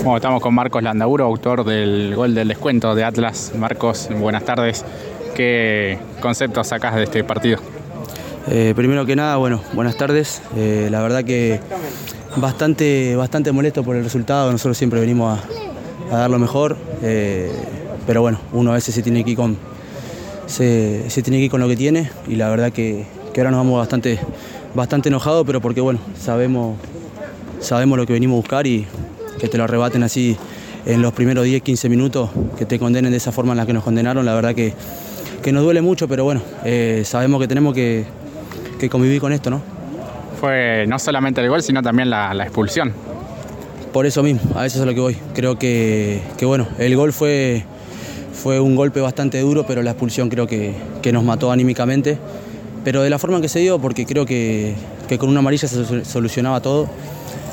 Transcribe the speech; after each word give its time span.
Estamos 0.00 0.40
con 0.40 0.54
Marcos 0.54 0.82
Landaburo, 0.82 1.26
autor 1.26 1.62
del 1.62 2.14
gol 2.16 2.34
del 2.34 2.48
descuento 2.48 2.94
de 2.94 3.04
Atlas. 3.04 3.52
Marcos, 3.54 4.08
buenas 4.18 4.44
tardes. 4.44 4.82
¿Qué 5.36 5.98
conceptos 6.20 6.68
sacas 6.68 6.96
de 6.96 7.04
este 7.04 7.22
partido? 7.22 7.58
Eh, 8.48 8.72
primero 8.74 9.04
que 9.04 9.14
nada, 9.14 9.36
bueno, 9.36 9.60
buenas 9.74 9.98
tardes. 9.98 10.40
Eh, 10.56 10.88
la 10.90 11.02
verdad 11.02 11.22
que 11.22 11.60
bastante, 12.36 13.14
bastante 13.14 13.52
molesto 13.52 13.84
por 13.84 13.94
el 13.94 14.02
resultado. 14.02 14.50
Nosotros 14.50 14.78
siempre 14.78 15.00
venimos 15.00 15.38
a, 16.10 16.16
dar 16.16 16.30
lo 16.30 16.38
mejor. 16.38 16.78
Eh, 17.02 17.52
pero 18.06 18.22
bueno, 18.22 18.40
uno 18.52 18.70
a 18.70 18.74
veces 18.74 18.94
se 18.94 19.02
tiene 19.02 19.22
que 19.22 19.32
ir 19.32 19.36
con, 19.36 19.58
se, 20.46 21.04
tiene 21.22 21.38
que 21.38 21.44
ir 21.44 21.50
con 21.50 21.60
lo 21.60 21.68
que 21.68 21.76
tiene. 21.76 22.10
Y 22.26 22.36
la 22.36 22.48
verdad 22.48 22.72
que, 22.72 23.04
que 23.34 23.40
ahora 23.42 23.50
nos 23.50 23.58
vamos 23.58 23.78
bastante, 23.78 24.18
bastante 24.74 25.10
enojados, 25.10 25.44
pero 25.46 25.60
porque 25.60 25.82
bueno, 25.82 26.00
sabemos, 26.18 26.78
sabemos 27.60 27.98
lo 27.98 28.06
que 28.06 28.14
venimos 28.14 28.36
a 28.36 28.40
buscar 28.40 28.66
y, 28.66 28.86
que 29.40 29.48
te 29.48 29.58
lo 29.58 29.64
arrebaten 29.64 30.02
así 30.02 30.36
en 30.86 31.02
los 31.02 31.12
primeros 31.12 31.44
10, 31.44 31.62
15 31.62 31.88
minutos, 31.88 32.30
que 32.58 32.66
te 32.66 32.78
condenen 32.78 33.10
de 33.10 33.16
esa 33.16 33.32
forma 33.32 33.52
en 33.52 33.58
la 33.58 33.66
que 33.66 33.72
nos 33.72 33.84
condenaron, 33.84 34.24
la 34.24 34.34
verdad 34.34 34.54
que, 34.54 34.74
que 35.42 35.52
nos 35.52 35.62
duele 35.62 35.80
mucho, 35.80 36.08
pero 36.08 36.24
bueno, 36.24 36.42
eh, 36.64 37.02
sabemos 37.04 37.40
que 37.40 37.48
tenemos 37.48 37.74
que, 37.74 38.04
convivir 38.90 39.20
con 39.20 39.32
esto, 39.32 39.50
¿no? 39.50 39.62
Fue 40.40 40.86
no 40.86 40.98
solamente 40.98 41.40
el 41.40 41.48
gol, 41.48 41.62
sino 41.62 41.82
también 41.82 42.08
la, 42.08 42.32
expulsión. 42.42 42.92
Por 43.92 44.06
eso 44.06 44.22
mismo, 44.22 44.40
a 44.58 44.64
eso 44.66 44.78
es 44.78 44.82
a 44.82 44.86
lo 44.86 44.94
que 44.94 45.00
voy. 45.00 45.16
Creo 45.34 45.58
que, 45.58 46.22
bueno, 46.42 46.68
el 46.78 46.96
gol 46.96 47.12
fue, 47.12 47.64
fue 48.32 48.60
un 48.60 48.76
golpe 48.76 49.00
bastante 49.00 49.40
duro, 49.40 49.66
pero 49.66 49.82
la 49.82 49.90
expulsión 49.90 50.28
creo 50.28 50.46
que, 50.46 50.74
nos 51.12 51.24
mató 51.24 51.50
anímicamente. 51.52 52.18
Pero 52.84 53.02
de 53.02 53.10
la 53.10 53.18
forma 53.18 53.36
en 53.36 53.42
que 53.42 53.48
se 53.48 53.58
dio, 53.58 53.78
porque 53.78 54.06
creo 54.06 54.24
que, 54.24 54.74
que 55.06 55.18
con 55.18 55.28
una 55.28 55.40
amarilla 55.40 55.68
se 55.68 56.04
solucionaba 56.04 56.60
todo. 56.60 56.88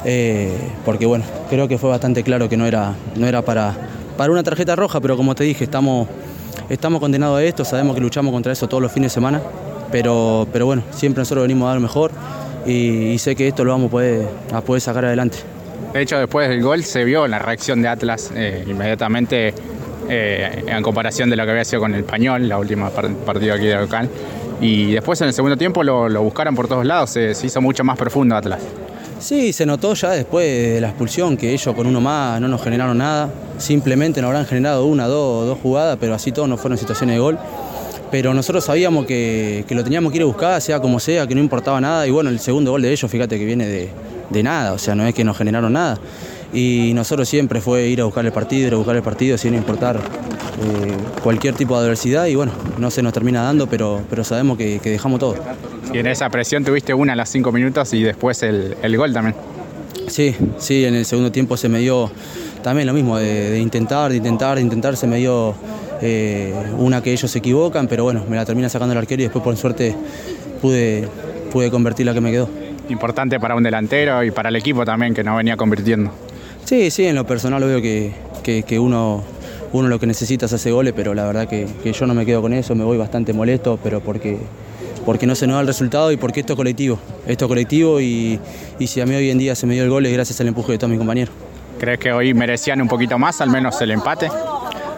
Eh, 0.05 0.55
porque 0.85 1.05
bueno, 1.05 1.25
creo 1.49 1.67
que 1.67 1.77
fue 1.77 1.89
bastante 1.89 2.23
claro 2.23 2.49
que 2.49 2.57
no 2.57 2.65
era, 2.65 2.93
no 3.15 3.27
era 3.27 3.41
para, 3.41 3.75
para 4.15 4.31
una 4.31 4.43
tarjeta 4.43 4.75
roja, 4.75 4.99
pero 4.99 5.17
como 5.17 5.35
te 5.35 5.43
dije, 5.43 5.63
estamos, 5.63 6.07
estamos 6.69 6.99
condenados 6.99 7.39
a 7.39 7.43
esto, 7.43 7.65
sabemos 7.65 7.95
que 7.95 8.01
luchamos 8.01 8.31
contra 8.31 8.51
eso 8.51 8.67
todos 8.67 8.81
los 8.81 8.91
fines 8.91 9.11
de 9.11 9.13
semana, 9.13 9.41
pero, 9.91 10.47
pero 10.51 10.65
bueno, 10.65 10.83
siempre 10.91 11.21
nosotros 11.21 11.43
venimos 11.43 11.65
a 11.65 11.69
dar 11.69 11.75
lo 11.77 11.81
mejor 11.81 12.11
y, 12.65 13.17
sé 13.19 13.35
que 13.35 13.47
esto 13.47 13.63
lo 13.63 13.71
vamos 13.71 13.87
a 13.87 13.91
poder, 13.91 14.27
a 14.53 14.61
poder 14.61 14.81
sacar 14.81 15.05
adelante. 15.05 15.37
De 15.93 16.01
hecho, 16.01 16.19
después 16.19 16.49
del 16.49 16.61
gol 16.61 16.83
se 16.83 17.03
vio 17.05 17.27
la 17.27 17.39
reacción 17.39 17.81
de 17.81 17.87
Atlas 17.87 18.31
eh, 18.35 18.65
inmediatamente 18.67 19.53
eh, 20.09 20.63
en 20.67 20.83
comparación 20.83 21.29
de 21.29 21.37
lo 21.37 21.45
que 21.45 21.51
había 21.51 21.65
sido 21.65 21.81
con 21.81 21.93
el 21.93 22.01
Español, 22.01 22.47
la 22.47 22.57
última 22.57 22.89
partida 22.89 23.55
aquí 23.55 23.65
de 23.65 23.75
local. 23.75 24.09
Y 24.59 24.91
después 24.91 25.21
en 25.21 25.27
el 25.27 25.33
segundo 25.33 25.55
tiempo 25.55 25.83
lo, 25.83 26.21
buscaron 26.21 26.55
por 26.55 26.67
todos 26.67 26.85
lados, 26.85 27.11
se 27.11 27.31
hizo 27.31 27.61
mucho 27.61 27.83
más 27.83 27.97
profundo 27.97 28.35
Atlas. 28.35 28.59
Sí, 29.19 29.51
se 29.51 29.65
notó 29.65 29.93
ya 29.95 30.11
después 30.11 30.45
de 30.45 30.79
la 30.79 30.89
expulsión 30.89 31.37
que 31.37 31.51
ellos 31.51 31.75
con 31.75 31.87
uno 31.87 31.99
más 31.99 32.39
no 32.39 32.47
nos 32.47 32.61
generaron 32.61 32.99
nada. 32.99 33.29
Simplemente 33.57 34.21
nos 34.21 34.29
habrán 34.29 34.45
generado 34.45 34.85
una, 34.85 35.07
dos, 35.07 35.47
dos 35.47 35.57
jugadas, 35.59 35.97
pero 35.99 36.13
así 36.13 36.31
todos 36.31 36.47
no 36.47 36.57
fueron 36.57 36.77
situaciones 36.77 37.15
de 37.15 37.19
gol. 37.19 37.39
Pero 38.11 38.33
nosotros 38.33 38.63
sabíamos 38.63 39.05
que, 39.05 39.65
lo 39.69 39.83
teníamos 39.83 40.11
que 40.11 40.17
ir 40.17 40.21
a 40.21 40.25
buscar, 40.25 40.61
sea 40.61 40.79
como 40.79 40.99
sea, 40.99 41.27
que 41.27 41.35
no 41.35 41.41
importaba 41.41 41.81
nada. 41.81 42.07
Y 42.07 42.11
bueno, 42.11 42.29
el 42.29 42.39
segundo 42.39 42.71
gol 42.71 42.81
de 42.81 42.91
ellos, 42.91 43.09
fíjate 43.09 43.37
que 43.37 43.45
viene 43.45 43.65
de, 44.29 44.43
nada, 44.43 44.73
o 44.73 44.77
sea, 44.77 44.95
no 44.95 45.05
es 45.05 45.13
que 45.13 45.23
nos 45.23 45.37
generaron 45.37 45.73
nada. 45.73 45.99
Y 46.53 46.91
nosotros 46.93 47.27
siempre 47.27 47.59
fue 47.59 47.87
ir 47.87 47.99
a 48.01 48.05
buscar 48.05 48.25
el 48.25 48.31
partido, 48.31 48.67
ir 48.67 48.73
a 48.75 48.77
buscar 48.77 48.95
el 48.95 49.01
partido 49.01 49.37
sin 49.37 49.55
importar 49.55 49.97
eh, 49.97 50.95
cualquier 51.21 51.55
tipo 51.55 51.75
de 51.77 51.85
adversidad. 51.85 52.27
Y 52.27 52.35
bueno, 52.35 52.53
no 52.77 52.91
se 52.91 53.01
nos 53.01 53.11
termina 53.13 53.41
dando, 53.41 53.67
pero, 53.67 54.01
pero 54.09 54.23
sabemos 54.23 54.57
que 54.57 54.79
dejamos 54.79 55.19
todo. 55.19 55.35
Y 55.93 55.99
en 55.99 56.07
esa 56.07 56.29
presión 56.29 56.63
tuviste 56.63 56.93
una 56.93 57.13
a 57.13 57.15
las 57.15 57.29
cinco 57.29 57.51
minutos 57.51 57.93
y 57.93 58.03
después 58.03 58.43
el, 58.43 58.97
gol 58.97 59.13
también. 59.13 59.35
Sí, 60.07 60.35
sí, 60.57 60.85
en 60.85 60.95
el 60.95 61.05
segundo 61.05 61.31
tiempo 61.31 61.57
se 61.57 61.69
me 61.69 61.79
dio 61.79 62.11
también 62.61 62.87
lo 62.87 62.93
mismo, 62.93 63.17
de, 63.17 63.59
intentar, 63.59 64.11
de 64.11 64.17
intentar, 64.17 64.55
de 64.55 64.61
intentar, 64.61 64.97
se 64.97 65.07
me 65.07 65.17
dio 65.17 65.55
eh, 66.01 66.53
una 66.77 67.01
que 67.01 67.13
ellos 67.13 67.31
se 67.31 67.39
equivocan, 67.39 67.87
pero 67.87 68.03
bueno, 68.03 68.23
me 68.29 68.35
la 68.35 68.45
termina 68.45 68.69
sacando 68.69 68.93
el 68.93 68.97
arquero 68.97 69.21
y 69.21 69.25
después 69.25 69.43
por 69.43 69.55
suerte 69.55 69.95
pude, 70.61 71.07
pude 71.51 71.71
convertir 71.71 72.05
la 72.05 72.13
que 72.13 72.21
me 72.21 72.31
quedó. 72.31 72.49
Importante 72.89 73.39
para 73.39 73.55
un 73.55 73.63
delantero 73.63 74.23
y 74.23 74.31
para 74.31 74.49
el 74.49 74.55
equipo 74.55 74.85
también 74.85 75.13
que 75.13 75.23
no 75.23 75.35
venía 75.35 75.57
convirtiendo. 75.57 76.11
Sí, 76.65 76.91
sí, 76.91 77.05
en 77.05 77.15
lo 77.15 77.25
personal 77.25 77.63
veo 77.63 77.81
que, 77.81 78.13
que, 78.43 78.79
uno, 78.79 79.23
uno 79.71 79.87
lo 79.87 79.99
que 79.99 80.07
necesita 80.07 80.47
es 80.47 80.53
hacer 80.53 80.73
goles, 80.73 80.93
pero 80.95 81.13
la 81.13 81.25
verdad 81.25 81.47
que, 81.47 81.65
que 81.83 81.93
yo 81.93 82.05
no 82.05 82.13
me 82.13 82.25
quedo 82.25 82.41
con 82.41 82.53
eso, 82.53 82.75
me 82.75 82.83
voy 82.83 82.97
bastante 82.97 83.31
molesto, 83.31 83.79
pero 83.81 84.01
porque 84.01 84.37
porque 85.07 85.25
no 85.25 85.35
se 85.35 85.47
nos 85.47 85.53
da 85.53 85.61
el 85.61 85.67
resultado 85.67 86.11
y 86.11 86.17
porque 86.17 86.41
esto 86.41 86.51
es 86.51 86.57
colectivo. 86.57 86.99
Esto 87.25 87.45
es 87.45 87.47
colectivo 87.47 88.01
y, 88.01 88.41
si 88.85 88.99
a 88.99 89.05
mí 89.05 89.15
hoy 89.15 89.29
en 89.29 89.37
día 89.37 89.55
se 89.55 89.65
me 89.65 89.73
dio 89.73 89.85
el 89.85 89.89
gol 89.89 90.05
es 90.05 90.11
gracias 90.11 90.41
al 90.41 90.49
empuje 90.49 90.73
de 90.73 90.77
todos 90.79 90.89
mis 90.91 90.99
compañeros. 90.99 91.33
¿Crees 91.79 91.97
que 91.97 92.11
hoy 92.11 92.33
merecían 92.33 92.81
un 92.81 92.89
poquito 92.89 93.17
más, 93.17 93.39
al 93.39 93.49
menos 93.49 93.79
el 93.79 93.91
empate? 93.91 94.29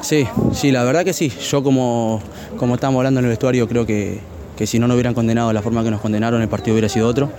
Sí, 0.01 0.27
sí, 0.51 0.71
la 0.71 0.83
verdad 0.83 1.05
que 1.05 1.13
sí. 1.13 1.31
Yo 1.47 1.61
como, 1.61 2.23
como 2.57 2.73
estábamos 2.73 3.01
hablando 3.01 3.19
en 3.19 3.27
el 3.27 3.29
vestuario 3.29 3.67
creo 3.67 3.85
que, 3.85 4.19
que 4.57 4.65
si 4.65 4.79
no 4.79 4.87
nos 4.87 4.95
hubieran 4.95 5.13
condenado 5.13 5.49
de 5.49 5.53
la 5.53 5.61
forma 5.61 5.83
que 5.83 5.91
nos 5.91 6.01
condenaron 6.01 6.41
el 6.41 6.47
partido 6.47 6.73
hubiera 6.73 6.89
sido 6.89 7.07
otro 7.07 7.31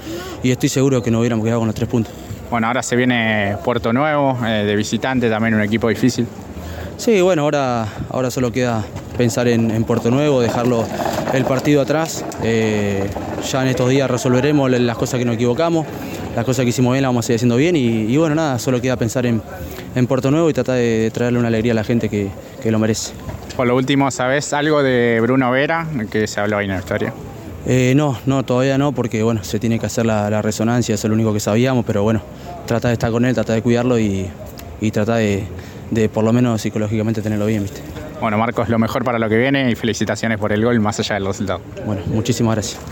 y 0.44 0.52
estoy 0.52 0.68
seguro 0.68 1.02
que 1.02 1.10
nos 1.10 1.18
hubiéramos 1.18 1.44
quedado 1.44 1.58
con 1.58 1.66
los 1.66 1.74
tres 1.74 1.88
puntos. 1.88 2.14
Bueno, 2.52 2.68
ahora 2.68 2.84
se 2.84 2.94
viene 2.94 3.56
Puerto 3.64 3.92
Nuevo, 3.92 4.38
eh, 4.46 4.62
de 4.64 4.76
visitante, 4.76 5.28
también 5.28 5.54
un 5.54 5.62
equipo 5.62 5.88
difícil. 5.88 6.24
Sí, 6.98 7.20
bueno, 7.20 7.42
ahora, 7.42 7.88
ahora 8.10 8.30
solo 8.30 8.52
queda 8.52 8.84
pensar 9.18 9.48
en, 9.48 9.72
en 9.72 9.82
Puerto 9.82 10.12
Nuevo, 10.12 10.40
dejarlo 10.40 10.84
el 11.32 11.44
partido 11.44 11.82
atrás. 11.82 12.24
Eh, 12.42 13.08
ya 13.50 13.62
en 13.62 13.68
estos 13.68 13.88
días 13.88 14.10
resolveremos 14.10 14.70
las 14.70 14.96
cosas 14.96 15.18
que 15.18 15.24
nos 15.24 15.36
equivocamos, 15.36 15.86
las 16.34 16.44
cosas 16.44 16.64
que 16.64 16.70
hicimos 16.70 16.92
bien 16.92 17.02
las 17.02 17.10
vamos 17.10 17.24
a 17.24 17.26
seguir 17.26 17.36
haciendo 17.36 17.56
bien 17.56 17.76
y, 17.76 18.16
bueno, 18.16 18.34
nada, 18.34 18.58
solo 18.58 18.80
queda 18.80 18.96
pensar 18.96 19.26
en, 19.26 19.42
Puerto 20.06 20.30
Nuevo 20.30 20.48
y 20.48 20.52
tratar 20.52 20.76
de 20.76 21.10
traerle 21.12 21.38
una 21.38 21.48
alegría 21.48 21.72
a 21.72 21.74
la 21.74 21.84
gente 21.84 22.08
que, 22.08 22.30
lo 22.64 22.78
merece. 22.78 23.12
Por 23.56 23.66
lo 23.66 23.76
último, 23.76 24.10
¿sabes 24.10 24.52
algo 24.52 24.82
de 24.82 25.18
Bruno 25.20 25.50
Vera 25.50 25.86
que 26.10 26.26
se 26.26 26.40
habló 26.40 26.58
ahí 26.58 26.66
en 26.66 26.72
la 26.72 26.78
historia? 26.78 27.12
Eh, 27.66 27.92
no, 27.94 28.18
no, 28.24 28.42
todavía 28.44 28.78
no, 28.78 28.92
porque 28.92 29.22
bueno, 29.22 29.44
se 29.44 29.58
tiene 29.58 29.78
que 29.78 29.86
hacer 29.86 30.06
la, 30.06 30.42
resonancia, 30.42 30.94
eso 30.94 31.06
es 31.06 31.08
lo 31.10 31.14
único 31.14 31.32
que 31.32 31.40
sabíamos, 31.40 31.84
pero 31.84 32.02
bueno, 32.02 32.22
trata 32.66 32.88
de 32.88 32.94
estar 32.94 33.10
con 33.10 33.24
él, 33.24 33.34
trata 33.34 33.52
de 33.52 33.62
cuidarlo 33.62 33.98
y, 33.98 34.26
y 34.80 34.90
trata 34.90 35.16
de, 35.16 35.44
de 35.90 36.08
por 36.08 36.24
lo 36.24 36.32
menos 36.32 36.62
psicológicamente 36.62 37.20
tenerlo 37.20 37.46
bien, 37.46 37.64
¿viste? 37.64 37.82
Bueno, 38.20 38.36
Marcos, 38.36 38.68
lo 38.68 38.78
mejor 38.78 39.04
para 39.04 39.18
lo 39.18 39.28
que 39.28 39.36
viene 39.36 39.70
y 39.70 39.74
felicitaciones 39.74 40.38
por 40.38 40.52
el 40.52 40.64
gol 40.64 40.78
más 40.80 40.98
allá 41.00 41.14
del 41.14 41.26
resultado. 41.26 41.60
Bueno, 41.86 42.02
muchísimas 42.06 42.54
gracias. 42.54 42.80